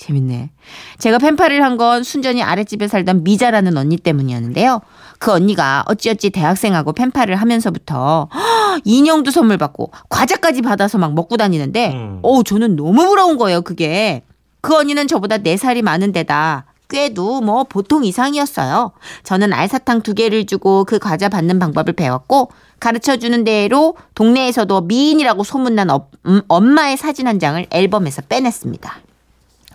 재밌네. 0.05 0.51
제가 0.99 1.19
펜팔을 1.19 1.63
한 1.63 1.75
건 1.75 2.03
순전히 2.05 2.43
아랫집에 2.43 2.87
살던 2.89 3.25
미자라는 3.25 3.77
언니 3.77 3.97
때문이었는데요. 3.97 4.81
그 5.19 5.33
언니가 5.33 5.83
어찌어찌 5.89 6.31
대학생하고 6.31 6.93
펜팔을 6.93 7.35
하면서부터 7.37 8.29
인형도 8.85 9.31
선물 9.31 9.57
받고 9.59 9.91
과자까지 10.11 10.63
받아서 10.63 10.99
막 10.99 11.15
먹고 11.15 11.37
다니는데 11.37 11.93
음. 11.95 12.19
어우 12.23 12.45
저는 12.45 12.77
너무 12.77 13.07
부러운 13.07 13.39
거예요 13.39 13.63
그게. 13.63 14.23
그 14.61 14.77
언니는 14.77 15.09
저보다 15.09 15.39
4살이 15.39 15.83
많은 15.83 16.13
데다 16.13 16.67
꽤도 16.89 17.41
뭐 17.41 17.65
보통 17.65 18.05
이상이었어요. 18.05 18.93
저는 19.25 19.53
알사탕 19.53 20.03
두 20.03 20.15
개를 20.15 20.45
주고 20.47 20.85
그 20.85 20.99
과자 20.99 21.29
받는 21.29 21.59
방법을 21.59 21.95
배웠고 21.95 22.51
가르쳐 22.79 23.17
주는 23.17 23.43
대로 23.43 23.97
동네에서도 24.15 24.83
미인이라고 24.83 25.43
소문난 25.45 25.91
어- 25.91 26.09
음, 26.27 26.43
엄마의 26.49 26.97
사진 26.99 27.27
한 27.27 27.39
장을 27.41 27.67
앨범에서 27.71 28.23
빼냈습니다. 28.29 28.95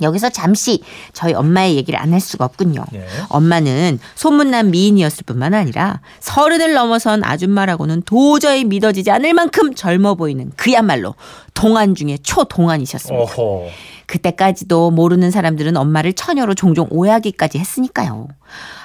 여기서 0.01 0.29
잠시 0.29 0.81
저희 1.13 1.33
엄마의 1.33 1.75
얘기를 1.75 1.99
안 1.99 2.09
할 2.09 2.19
수가 2.19 2.45
없군요. 2.45 2.83
예. 2.95 3.05
엄마는 3.29 3.99
소문난 4.15 4.71
미인이었을 4.71 5.23
뿐만 5.25 5.53
아니라 5.53 6.01
서른을 6.19 6.73
넘어선 6.73 7.23
아줌마라고는 7.23 8.01
도저히 8.01 8.65
믿어지지 8.65 9.11
않을 9.11 9.33
만큼 9.33 9.75
젊어 9.75 10.15
보이는 10.15 10.51
그야말로 10.55 11.13
동안 11.53 11.93
중에 11.93 12.17
초동안이셨습니다. 12.23 13.23
오호. 13.23 13.69
그때까지도 14.07 14.89
모르는 14.89 15.29
사람들은 15.29 15.77
엄마를 15.77 16.13
처녀로 16.13 16.55
종종 16.55 16.87
오해하기까지 16.89 17.59
했으니까요. 17.59 18.27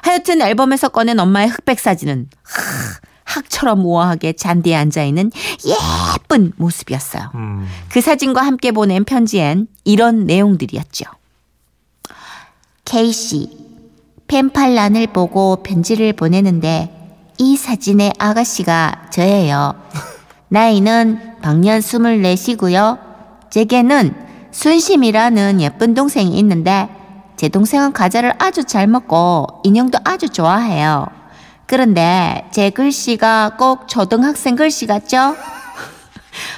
하여튼 0.03 0.43
앨범에서 0.43 0.91
꺼낸 0.91 1.19
엄마의 1.19 1.49
흑백 1.49 1.81
사진은 1.81 2.29
하, 2.43 2.63
학처럼 3.35 3.85
우아하게 3.85 4.35
잔디에 4.35 4.75
앉아 4.77 5.05
있는 5.05 5.31
예쁜 5.67 6.53
모습이었어요. 6.57 7.31
음. 7.35 7.67
그 7.91 8.01
사진과 8.01 8.43
함께 8.43 8.71
보낸 8.71 9.05
편지엔 9.05 9.67
이런 9.85 10.27
내용들이었죠. 10.27 11.05
K씨, 12.85 13.51
펜팔란을 14.29 15.09
보고 15.09 15.57
편지를 15.63 16.13
보내는데 16.13 16.91
이 17.39 17.57
사진의 17.57 18.13
아가씨가 18.19 19.09
저예요. 19.11 19.75
나이는 20.49 21.41
방년 21.43 21.81
24시고요. 21.81 22.99
제게는 23.51 24.15
순심이라는 24.53 25.61
예쁜 25.61 25.95
동생이 25.95 26.39
있는데 26.39 26.89
제 27.37 27.49
동생은 27.49 27.93
과자를 27.93 28.35
아주 28.39 28.65
잘 28.65 28.87
먹고 28.87 29.61
인형도 29.65 29.99
아주 30.05 30.29
좋아해요. 30.29 31.07
그런데 31.67 32.47
제 32.53 32.71
글씨가 32.71 33.57
꼭 33.59 33.89
초등학생 33.89 34.57
글씨 34.57 34.87
같죠? 34.87 35.37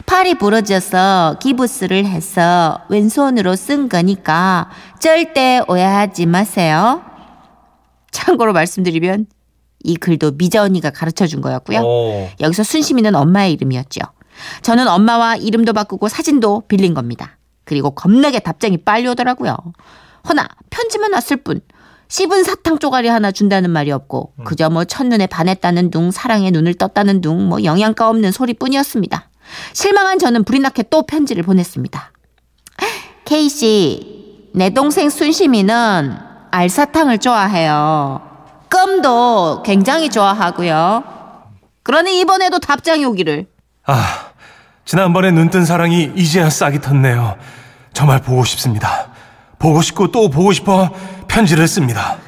팔이 0.06 0.36
부러져서 0.38 1.38
기부스를 1.40 2.06
해서 2.06 2.80
왼손으로 2.88 3.56
쓴 3.56 3.88
거니까 3.88 4.70
절대 5.00 5.60
오해하지 5.68 6.26
마세요. 6.26 7.02
참고로 8.10 8.52
말씀드리면 8.52 9.26
이 9.84 9.96
글도 9.96 10.32
미자 10.32 10.62
언니가 10.62 10.90
가르쳐 10.90 11.26
준 11.26 11.40
거였고요. 11.40 11.80
오. 11.80 12.28
여기서 12.40 12.62
순심이는 12.64 13.14
엄마의 13.14 13.52
이름이었죠. 13.52 14.00
저는 14.62 14.88
엄마와 14.88 15.36
이름도 15.36 15.72
바꾸고 15.72 16.08
사진도 16.08 16.62
빌린 16.66 16.94
겁니다. 16.94 17.38
그리고 17.64 17.90
겁나게 17.90 18.38
답장이 18.38 18.78
빨리 18.78 19.06
오더라고요. 19.08 19.56
허나 20.28 20.48
편지만 20.70 21.12
왔을 21.12 21.36
뿐 21.36 21.60
씹은 22.08 22.44
사탕 22.44 22.78
쪼가리 22.78 23.08
하나 23.08 23.32
준다는 23.32 23.70
말이 23.70 23.90
없고 23.90 24.32
그저 24.44 24.70
뭐 24.70 24.84
첫눈에 24.84 25.26
반했다는 25.26 25.90
둥 25.90 26.10
사랑에 26.10 26.50
눈을 26.50 26.74
떴다는 26.74 27.20
둥 27.20 27.48
뭐 27.48 27.62
영양가 27.64 28.08
없는 28.08 28.32
소리뿐이었습니다. 28.32 29.28
실망한 29.72 30.18
저는 30.18 30.44
불이 30.44 30.60
나게 30.60 30.82
또 30.84 31.02
편지를 31.02 31.42
보냈습니다. 31.42 32.12
K씨, 33.24 34.50
내 34.54 34.70
동생 34.70 35.10
순심이는 35.10 36.16
알사탕을 36.50 37.18
좋아해요. 37.18 38.20
껌도 38.70 39.62
굉장히 39.64 40.08
좋아하고요. 40.10 41.04
그러니 41.82 42.20
이번에도 42.20 42.58
답장이 42.58 43.04
오기를. 43.04 43.46
아, 43.84 44.30
지난번에 44.84 45.30
눈뜬 45.30 45.64
사랑이 45.64 46.12
이제야 46.16 46.50
싹이 46.50 46.78
텄네요. 46.78 47.36
정말 47.92 48.20
보고 48.20 48.44
싶습니다. 48.44 49.08
보고 49.58 49.82
싶고 49.82 50.10
또 50.12 50.28
보고 50.30 50.52
싶어 50.52 50.90
편지를 51.28 51.66
씁니다. 51.68 52.18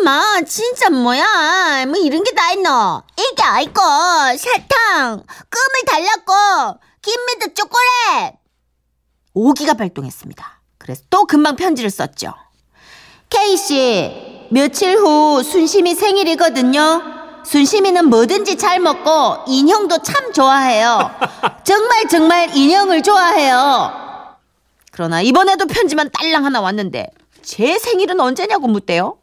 엄마 0.00 0.40
진짜 0.46 0.88
뭐야? 0.90 1.84
뭐 1.86 1.96
이런 1.96 2.22
게 2.24 2.30
다 2.34 2.52
있노? 2.52 3.02
이게 3.18 3.42
아이고 3.42 3.72
사탕 4.38 5.22
끔을 5.26 5.84
달랐고 5.86 6.80
김미드 7.02 7.54
초콜릿. 7.54 8.34
오기가 9.34 9.74
발동했습니다. 9.74 10.60
그래서 10.78 11.02
또 11.10 11.24
금방 11.26 11.56
편지를 11.56 11.90
썼죠. 11.90 12.34
K씨 13.28 14.48
며칠 14.50 14.96
후 14.98 15.42
순심이 15.42 15.94
생일이거든요. 15.94 17.02
순심이는 17.44 18.06
뭐든지 18.10 18.56
잘 18.58 18.80
먹고 18.80 19.44
인형도 19.46 20.02
참 20.02 20.32
좋아해요. 20.32 21.10
정말 21.64 22.08
정말 22.08 22.56
인형을 22.56 23.02
좋아해요 23.02 24.09
그러나 25.00 25.22
이번에도 25.22 25.66
편지만 25.66 26.10
딸랑 26.12 26.44
하나 26.44 26.60
왔는데 26.60 27.06
제 27.40 27.78
생일은 27.78 28.20
언제냐고 28.20 28.68
묻대요. 28.68 29.16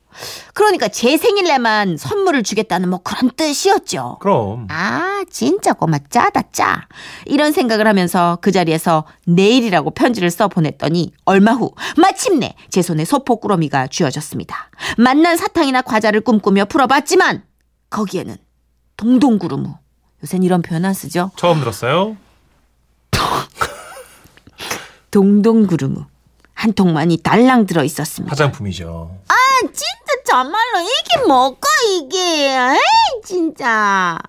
그러니까 0.56 0.88
제 0.88 1.18
생일에만 1.18 1.98
선물을 1.98 2.42
주겠다는 2.42 2.90
뭐 2.90 3.02
그런 3.04 3.30
뜻이었죠. 3.30 4.18
그럼. 4.20 4.66
아, 4.72 5.24
진짜 5.30 5.74
꼬마 5.74 6.00
짜다 6.00 6.46
짜. 6.52 6.88
이런 7.28 7.52
생각을 7.52 7.86
하면서 7.86 8.40
그 8.42 8.52
자리에서 8.52 9.06
내일이라고 9.28 9.92
편지를 9.92 10.32
써 10.32 10.48
보냈더니 10.48 11.14
얼마 11.26 11.52
후 11.52 11.70
마침내 11.96 12.56
제 12.72 12.82
손에 12.82 13.06
소포 13.06 13.40
꾸러미가 13.40 13.86
쥐어졌습니다. 13.86 14.72
맛난 14.98 15.38
사탕이나 15.38 15.84
과자를 15.84 16.22
꿈꾸며 16.22 16.66
풀어봤지만 16.66 17.44
거기에는 17.92 18.36
동동구르무. 18.98 19.76
요새는 20.24 20.44
이런 20.44 20.64
표현 20.64 20.86
안 20.86 20.96
쓰죠? 20.96 21.30
처음 21.36 21.60
들었어요? 21.60 22.18
동동구르무. 25.18 26.06
한 26.54 26.74
통만이 26.74 27.18
달랑 27.24 27.66
들어 27.66 27.84
있었습니다. 27.84 28.32
화장품이죠. 28.32 29.18
아, 29.28 29.36
진짜 29.62 30.24
정말로 30.28 30.82
이게 30.82 31.26
뭐고 31.28 31.60
이게? 31.90 32.20
에이, 32.56 33.22
진짜. 33.26 34.20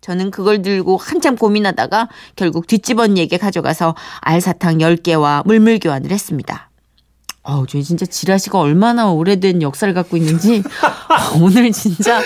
저는 0.00 0.32
그걸 0.32 0.62
들고 0.62 0.96
한참 0.96 1.36
고민하다가 1.36 2.08
결국 2.34 2.66
뒷집 2.66 2.98
언니에게 2.98 3.38
가져가서 3.38 3.94
알사탕 4.20 4.78
10개와 4.78 5.46
물물 5.46 5.78
교환을 5.78 6.10
했습니다. 6.10 6.68
어우, 7.44 7.68
저 7.68 7.80
진짜 7.80 8.04
지라시가 8.04 8.58
얼마나 8.58 9.12
오래된 9.12 9.62
역사를 9.62 9.92
갖고 9.94 10.16
있는지 10.16 10.64
오늘 11.40 11.70
진짜 11.70 12.20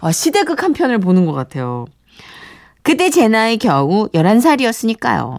아, 0.00 0.10
시대극 0.10 0.64
한 0.64 0.72
편을 0.72 0.98
보는 0.98 1.26
것 1.26 1.32
같아요. 1.32 1.86
그때 2.82 3.10
제 3.10 3.28
나이 3.28 3.56
겨우 3.56 4.08
11살이었으니까요. 4.08 5.38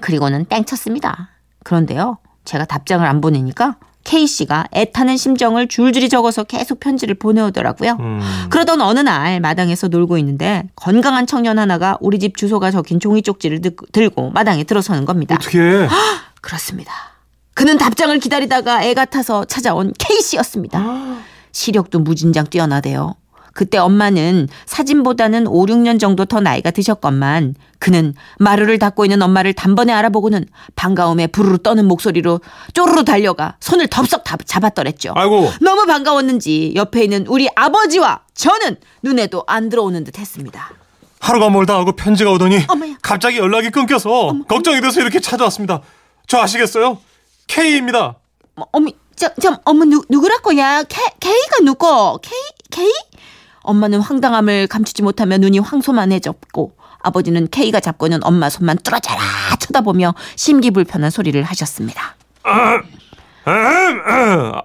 그리고는 0.00 0.44
땡쳤습니다. 0.46 1.30
그런데요, 1.64 2.18
제가 2.44 2.64
답장을 2.64 3.04
안 3.06 3.20
보내니까 3.20 3.76
K씨가 4.04 4.66
애타는 4.72 5.16
심정을 5.18 5.68
줄줄이 5.68 6.08
적어서 6.08 6.42
계속 6.44 6.80
편지를 6.80 7.14
보내오더라고요. 7.16 7.96
음. 8.00 8.20
그러던 8.48 8.80
어느 8.80 9.00
날 9.00 9.40
마당에서 9.40 9.88
놀고 9.88 10.16
있는데 10.18 10.64
건강한 10.74 11.26
청년 11.26 11.58
하나가 11.58 11.98
우리 12.00 12.18
집 12.18 12.36
주소가 12.36 12.70
적힌 12.70 12.98
종이 12.98 13.20
쪽지를 13.20 13.60
드- 13.60 13.76
들고 13.92 14.30
마당에 14.30 14.64
들어서는 14.64 15.04
겁니다. 15.04 15.34
어떻게? 15.34 15.86
그렇습니다. 16.40 16.92
그는 17.52 17.76
답장을 17.76 18.18
기다리다가 18.20 18.82
애 18.84 18.94
같아서 18.94 19.44
찾아온 19.44 19.92
K씨였습니다. 19.98 20.82
시력도 21.52 21.98
무진장 21.98 22.46
뛰어나대요. 22.46 23.16
그때 23.52 23.78
엄마는 23.78 24.48
사진보다는 24.66 25.46
5, 25.46 25.66
6년 25.66 25.98
정도 26.00 26.24
더 26.24 26.40
나이가 26.40 26.70
드셨건만 26.70 27.54
그는 27.78 28.14
마루를 28.38 28.78
닦고 28.78 29.04
있는 29.04 29.22
엄마를 29.22 29.52
단번에 29.54 29.92
알아보고는 29.92 30.46
반가움에 30.76 31.26
부르르 31.28 31.58
떠는 31.58 31.86
목소리로 31.86 32.40
쪼르르 32.74 33.04
달려가 33.04 33.56
손을 33.60 33.86
덥석 33.88 34.24
다- 34.24 34.36
잡았더랬죠. 34.44 35.12
아이고. 35.16 35.50
너무 35.60 35.86
반가웠는지 35.86 36.72
옆에 36.76 37.04
있는 37.04 37.26
우리 37.26 37.48
아버지와 37.56 38.20
저는 38.34 38.76
눈에도 39.02 39.44
안 39.46 39.68
들어오는 39.68 40.04
듯 40.04 40.18
했습니다. 40.18 40.70
하루가 41.20 41.50
멀다 41.50 41.74
하고 41.76 41.92
편지가 41.92 42.30
오더니 42.32 42.64
어머야. 42.68 42.96
갑자기 43.02 43.38
연락이 43.38 43.70
끊겨서 43.70 44.34
걱정이 44.48 44.80
돼서 44.80 45.00
이렇게 45.00 45.20
찾아왔습니다. 45.20 45.80
저 46.26 46.38
아시겠어요? 46.38 46.98
K입니다. 47.46 48.16
뭐, 48.54 48.66
어미, 48.72 48.94
저, 49.16 49.28
저, 49.40 49.58
어머, 49.64 49.84
누, 49.84 50.02
누구라고야? 50.08 50.84
K, 50.84 51.04
K가 51.20 51.64
누구? 51.64 52.18
K, 52.22 52.32
K? 52.70 52.90
엄마는 53.62 54.00
황당함을 54.00 54.66
감추지 54.66 55.02
못하며 55.02 55.38
눈이 55.38 55.58
황소만해졌고, 55.58 56.76
아버지는 57.02 57.48
K가 57.50 57.80
잡고 57.80 58.06
있는 58.06 58.22
엄마 58.24 58.50
손만 58.50 58.76
뚫어져라 58.78 59.20
쳐다보며 59.58 60.14
심기불편한 60.36 61.10
소리를 61.10 61.42
하셨습니다. 61.42 62.16
아, 62.42 62.80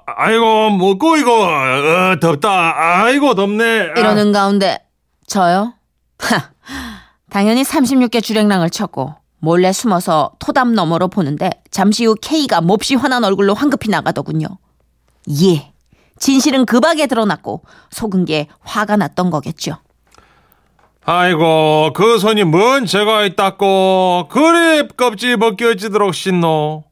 아이고 0.05 0.69
뭐고 0.71 1.17
이거 1.17 1.47
어, 1.47 2.19
덥다. 2.19 3.03
아이고 3.03 3.36
덥네. 3.36 3.63
아. 3.95 3.99
이러는 3.99 4.31
가운데, 4.31 4.79
저요? 5.27 5.73
하, 6.19 6.49
당연히 7.29 7.63
36개 7.63 8.21
주랭랑을 8.21 8.69
쳤고, 8.69 9.15
몰래 9.39 9.71
숨어서 9.71 10.31
토담 10.39 10.73
너머로 10.73 11.08
보는데, 11.08 11.49
잠시 11.71 12.05
후 12.05 12.15
K가 12.15 12.62
몹시 12.62 12.95
화난 12.95 13.23
얼굴로 13.23 13.53
황급히 13.53 13.89
나가더군요. 13.89 14.47
예. 15.41 15.71
진실은 16.19 16.65
급하게 16.65 17.08
드러났고, 17.08 17.63
속은 17.91 18.25
게 18.25 18.47
화가 18.62 18.97
났던 18.97 19.30
거겠죠. 19.32 19.78
아이고 21.08 21.91
그 21.93 22.17
손이 22.17 22.45
뭔 22.45 22.86
죄가 22.86 23.25
있다고 23.25 24.28
그리 24.30 24.88
껍질 24.97 25.38
벗겨지도록 25.38 26.15
씻노. 26.15 26.84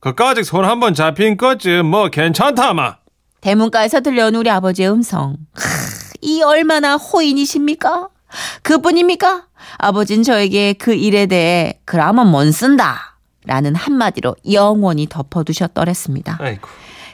그까짓 0.00 0.44
손 0.44 0.64
한 0.64 0.80
번 0.80 0.94
잡힌 0.94 1.36
거지 1.36 1.82
뭐 1.82 2.08
괜찮다마. 2.08 2.96
대문가에서 3.40 4.00
들려온 4.00 4.34
우리 4.34 4.50
아버지의 4.50 4.90
음성. 4.90 5.36
하, 5.54 5.62
이 6.20 6.42
얼마나 6.42 6.96
호인이십니까? 6.96 8.08
그뿐입니까? 8.62 9.44
아버진 9.78 10.22
저에게 10.22 10.72
그 10.72 10.92
일에 10.94 11.26
대해 11.26 11.78
그라면 11.84 12.28
뭔 12.30 12.50
쓴다. 12.52 13.18
라는 13.46 13.74
한마디로 13.74 14.36
영원히 14.52 15.06
덮어두셨더랬습니다. 15.08 16.38
아이고. 16.40 16.68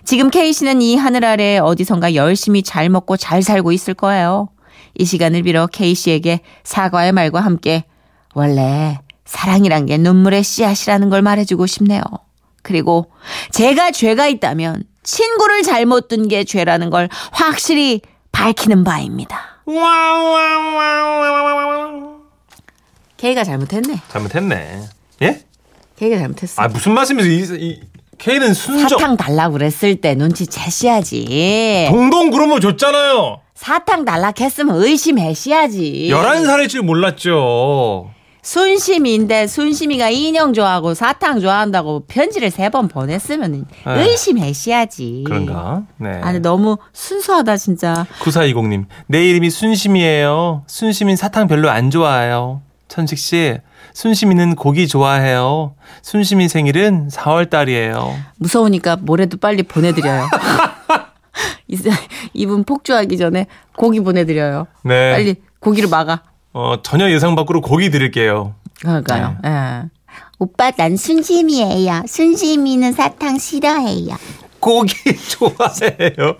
지금 0.06 0.30
K씨는 0.30 0.82
이 0.82 0.94
하늘 0.96 1.24
아래 1.24 1.58
어디선가 1.58 2.14
열심히 2.14 2.62
잘 2.62 2.88
먹고 2.88 3.16
잘 3.16 3.42
살고 3.42 3.72
있을 3.72 3.92
거예요. 3.92 4.48
이 4.94 5.04
시간을 5.04 5.42
빌어 5.42 5.66
K씨에게 5.66 6.40
사과의 6.62 7.10
말과 7.10 7.40
함께 7.40 7.84
원래 8.32 9.00
사랑이란 9.24 9.86
게 9.86 9.98
눈물의 9.98 10.44
씨앗이라는 10.44 11.10
걸 11.10 11.22
말해주고 11.22 11.66
싶네요. 11.66 12.00
그리고 12.62 13.10
제가 13.50 13.90
죄가 13.90 14.28
있다면 14.28 14.84
친구를 15.02 15.64
잘못 15.64 16.06
둔 16.06 16.28
게 16.28 16.44
죄라는 16.44 16.90
걸 16.90 17.08
확실히 17.32 18.00
밝히는 18.30 18.84
바입니다. 18.84 19.40
K가 23.16 23.42
잘못했네. 23.42 24.00
잘못했네. 24.08 24.82
예? 25.22 25.44
K가 25.96 26.18
잘못했어. 26.18 26.62
아 26.62 26.68
무슨 26.68 26.92
말씀이세요? 26.92 27.56
이, 27.56 27.70
이 27.70 27.82
K는 28.18 28.54
순정. 28.54 28.88
사탕 28.88 29.16
달라고 29.16 29.52
그랬을 29.54 29.96
때 30.00 30.14
눈치 30.14 30.46
채셔야지. 30.46 31.86
동동 31.90 32.30
그러면 32.30 32.60
줬잖아요. 32.60 33.40
사탕 33.54 34.04
달라고 34.04 34.44
했으면 34.44 34.76
의심해셔야지. 34.82 36.08
11살일 36.12 36.68
줄 36.68 36.82
몰랐죠. 36.82 38.10
순심인데 38.42 39.48
순심이가 39.48 40.08
인형 40.10 40.52
좋아하고 40.52 40.94
사탕 40.94 41.40
좋아한다고 41.40 42.04
편지를 42.06 42.50
세 42.50 42.70
번 42.70 42.86
보냈으면 42.88 43.64
에휴. 43.86 43.98
의심해셔야지. 44.00 45.24
그런가? 45.26 45.82
네. 45.98 46.10
아, 46.22 46.26
근데 46.26 46.38
너무 46.38 46.76
순수하다 46.92 47.56
진짜. 47.56 48.06
9420님, 48.20 48.86
내 49.08 49.24
이름이 49.28 49.50
순심이에요. 49.50 50.62
순심인 50.68 51.16
사탕 51.16 51.48
별로 51.48 51.70
안 51.70 51.90
좋아해요. 51.90 52.62
천식 52.88 53.18
씨, 53.18 53.58
순심이는 53.92 54.54
고기 54.56 54.88
좋아해요. 54.88 55.74
순심이 56.02 56.48
생일은 56.48 57.08
4월 57.08 57.48
달이에요. 57.50 58.16
무서우니까 58.38 58.96
뭐래도 58.96 59.36
빨리 59.38 59.62
보내드려요. 59.62 60.28
이- 61.68 61.78
이분 62.32 62.64
폭주하기 62.64 63.16
전에 63.18 63.46
고기 63.76 64.00
보내드려요. 64.00 64.66
네. 64.84 65.12
빨리 65.12 65.34
고기를 65.60 65.88
막아. 65.88 66.22
어, 66.52 66.76
전혀 66.82 67.10
예상 67.10 67.34
밖으로 67.34 67.60
고기 67.60 67.90
드릴게요. 67.90 68.54
그러니까요. 68.80 69.36
예. 69.44 69.82
오빠 70.38 70.70
난 70.70 70.96
순심이에요. 70.96 72.02
순심이는 72.06 72.92
사탕 72.92 73.38
싫어해요. 73.38 74.16
고기 74.60 74.94
좋아해요. 75.28 76.36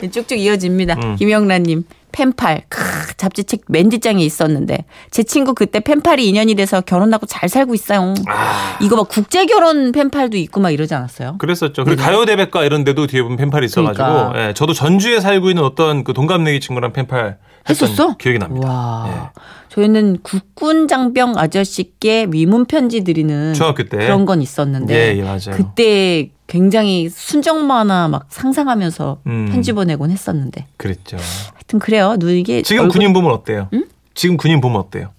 네. 0.00 0.08
쭉쭉 0.10 0.38
이어집니다. 0.38 0.94
음. 0.94 1.16
김영란님 1.16 1.84
펜팔 2.14 2.62
크, 2.68 2.80
잡지책 3.16 3.62
맨 3.68 3.88
뒷장에 3.88 4.24
있었는데 4.24 4.84
제 5.10 5.24
친구 5.24 5.52
그때 5.52 5.80
펜팔이 5.80 6.28
인연이 6.28 6.54
돼서 6.54 6.80
결혼하고 6.80 7.26
잘 7.26 7.48
살고 7.48 7.74
있어요. 7.74 8.14
아. 8.28 8.78
이거 8.80 8.94
막 8.94 9.08
국제 9.08 9.46
결혼 9.46 9.90
펜팔도 9.90 10.36
있고 10.36 10.60
막 10.60 10.70
이러지 10.70 10.94
않았어요? 10.94 11.38
그랬었죠. 11.38 11.84
그리고 11.84 12.00
가요 12.00 12.24
대백과 12.24 12.64
이런 12.64 12.84
데도 12.84 13.08
뒤에 13.08 13.22
보면 13.22 13.36
펜팔이 13.36 13.66
있어 13.66 13.82
가지고, 13.82 14.04
그러니까. 14.04 14.48
예, 14.48 14.54
저도 14.54 14.72
전주에 14.72 15.18
살고 15.18 15.50
있는 15.50 15.64
어떤 15.64 16.04
그 16.04 16.12
동갑내기 16.12 16.60
친구랑 16.60 16.92
펜팔 16.92 17.38
했었어? 17.68 18.16
기억이 18.16 18.38
납니다. 18.38 18.68
와. 18.68 19.08
예. 19.08 19.40
저희는 19.70 20.18
국군 20.22 20.86
장병 20.86 21.36
아저씨께 21.36 22.28
위문 22.30 22.66
편지 22.66 23.02
드리는 23.02 23.54
중학교 23.54 23.82
때. 23.82 23.96
그런 23.96 24.24
건 24.24 24.40
있었는데 24.40 24.94
예, 24.94 25.18
예, 25.18 25.22
맞아요. 25.22 25.56
그때 25.56 26.30
굉장히 26.46 27.08
순정 27.08 27.66
만화 27.66 28.06
막 28.08 28.26
상상하면서 28.28 29.18
음. 29.26 29.48
편지 29.50 29.72
보내곤 29.72 30.10
했었는데. 30.10 30.66
그랬죠. 30.76 31.16
하여튼 31.54 31.78
그래요. 31.78 32.16
누 32.18 32.30
이게 32.30 32.62
지금 32.62 32.84
얼굴- 32.84 32.92
군인 32.92 33.12
보면 33.12 33.30
어때요? 33.32 33.68
지금 34.14 34.36
군인 34.36 34.60
보면 34.60 34.78
어때요? 34.80 35.10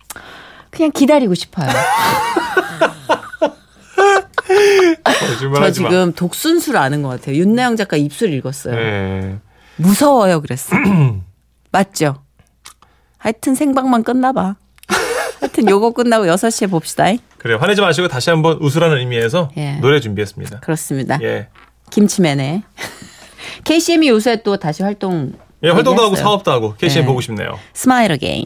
그냥 0.70 0.92
기다리고 0.92 1.34
싶어요. 1.36 1.68
저 5.56 5.72
지금 5.72 6.14
독순술 6.14 6.78
아는 6.78 7.02
것 7.02 7.10
같아요. 7.10 7.36
윤나영 7.38 7.76
작가 7.76 7.98
입술 7.98 8.34
읽었어요. 8.34 8.76
네. 8.76 9.38
무서워요, 9.78 10.42
그랬어. 10.42 10.76
맞죠? 11.72 12.22
하여튼 13.18 13.56
생방만 13.56 14.04
끝나 14.04 14.32
봐. 14.32 14.56
하여튼 15.40 15.70
요거 15.70 15.92
끝나고 15.92 16.26
6시에 16.26 16.70
봅시다. 16.70 17.06
그래요. 17.46 17.60
화내지 17.62 17.80
마시고 17.80 18.08
다시 18.08 18.32
한번 18.32 18.58
웃으라는 18.60 18.98
의미에서 18.98 19.52
예. 19.58 19.74
노래 19.74 20.00
준비했습니다. 20.00 20.62
그렇습니다. 20.62 21.20
예. 21.22 21.48
김치맨의 21.92 22.64
KCM이 23.64 24.08
요새 24.10 24.42
또 24.42 24.58
다시 24.58 24.82
활동 24.82 25.34
예, 25.62 25.70
활동도 25.70 26.02
하고 26.02 26.14
얘기했어요. 26.14 26.24
사업도 26.24 26.50
하고 26.52 26.74
KCM 26.74 27.04
네. 27.04 27.08
보고 27.08 27.22
싶네요. 27.22 27.60
smile 27.72 28.12
again. 28.14 28.46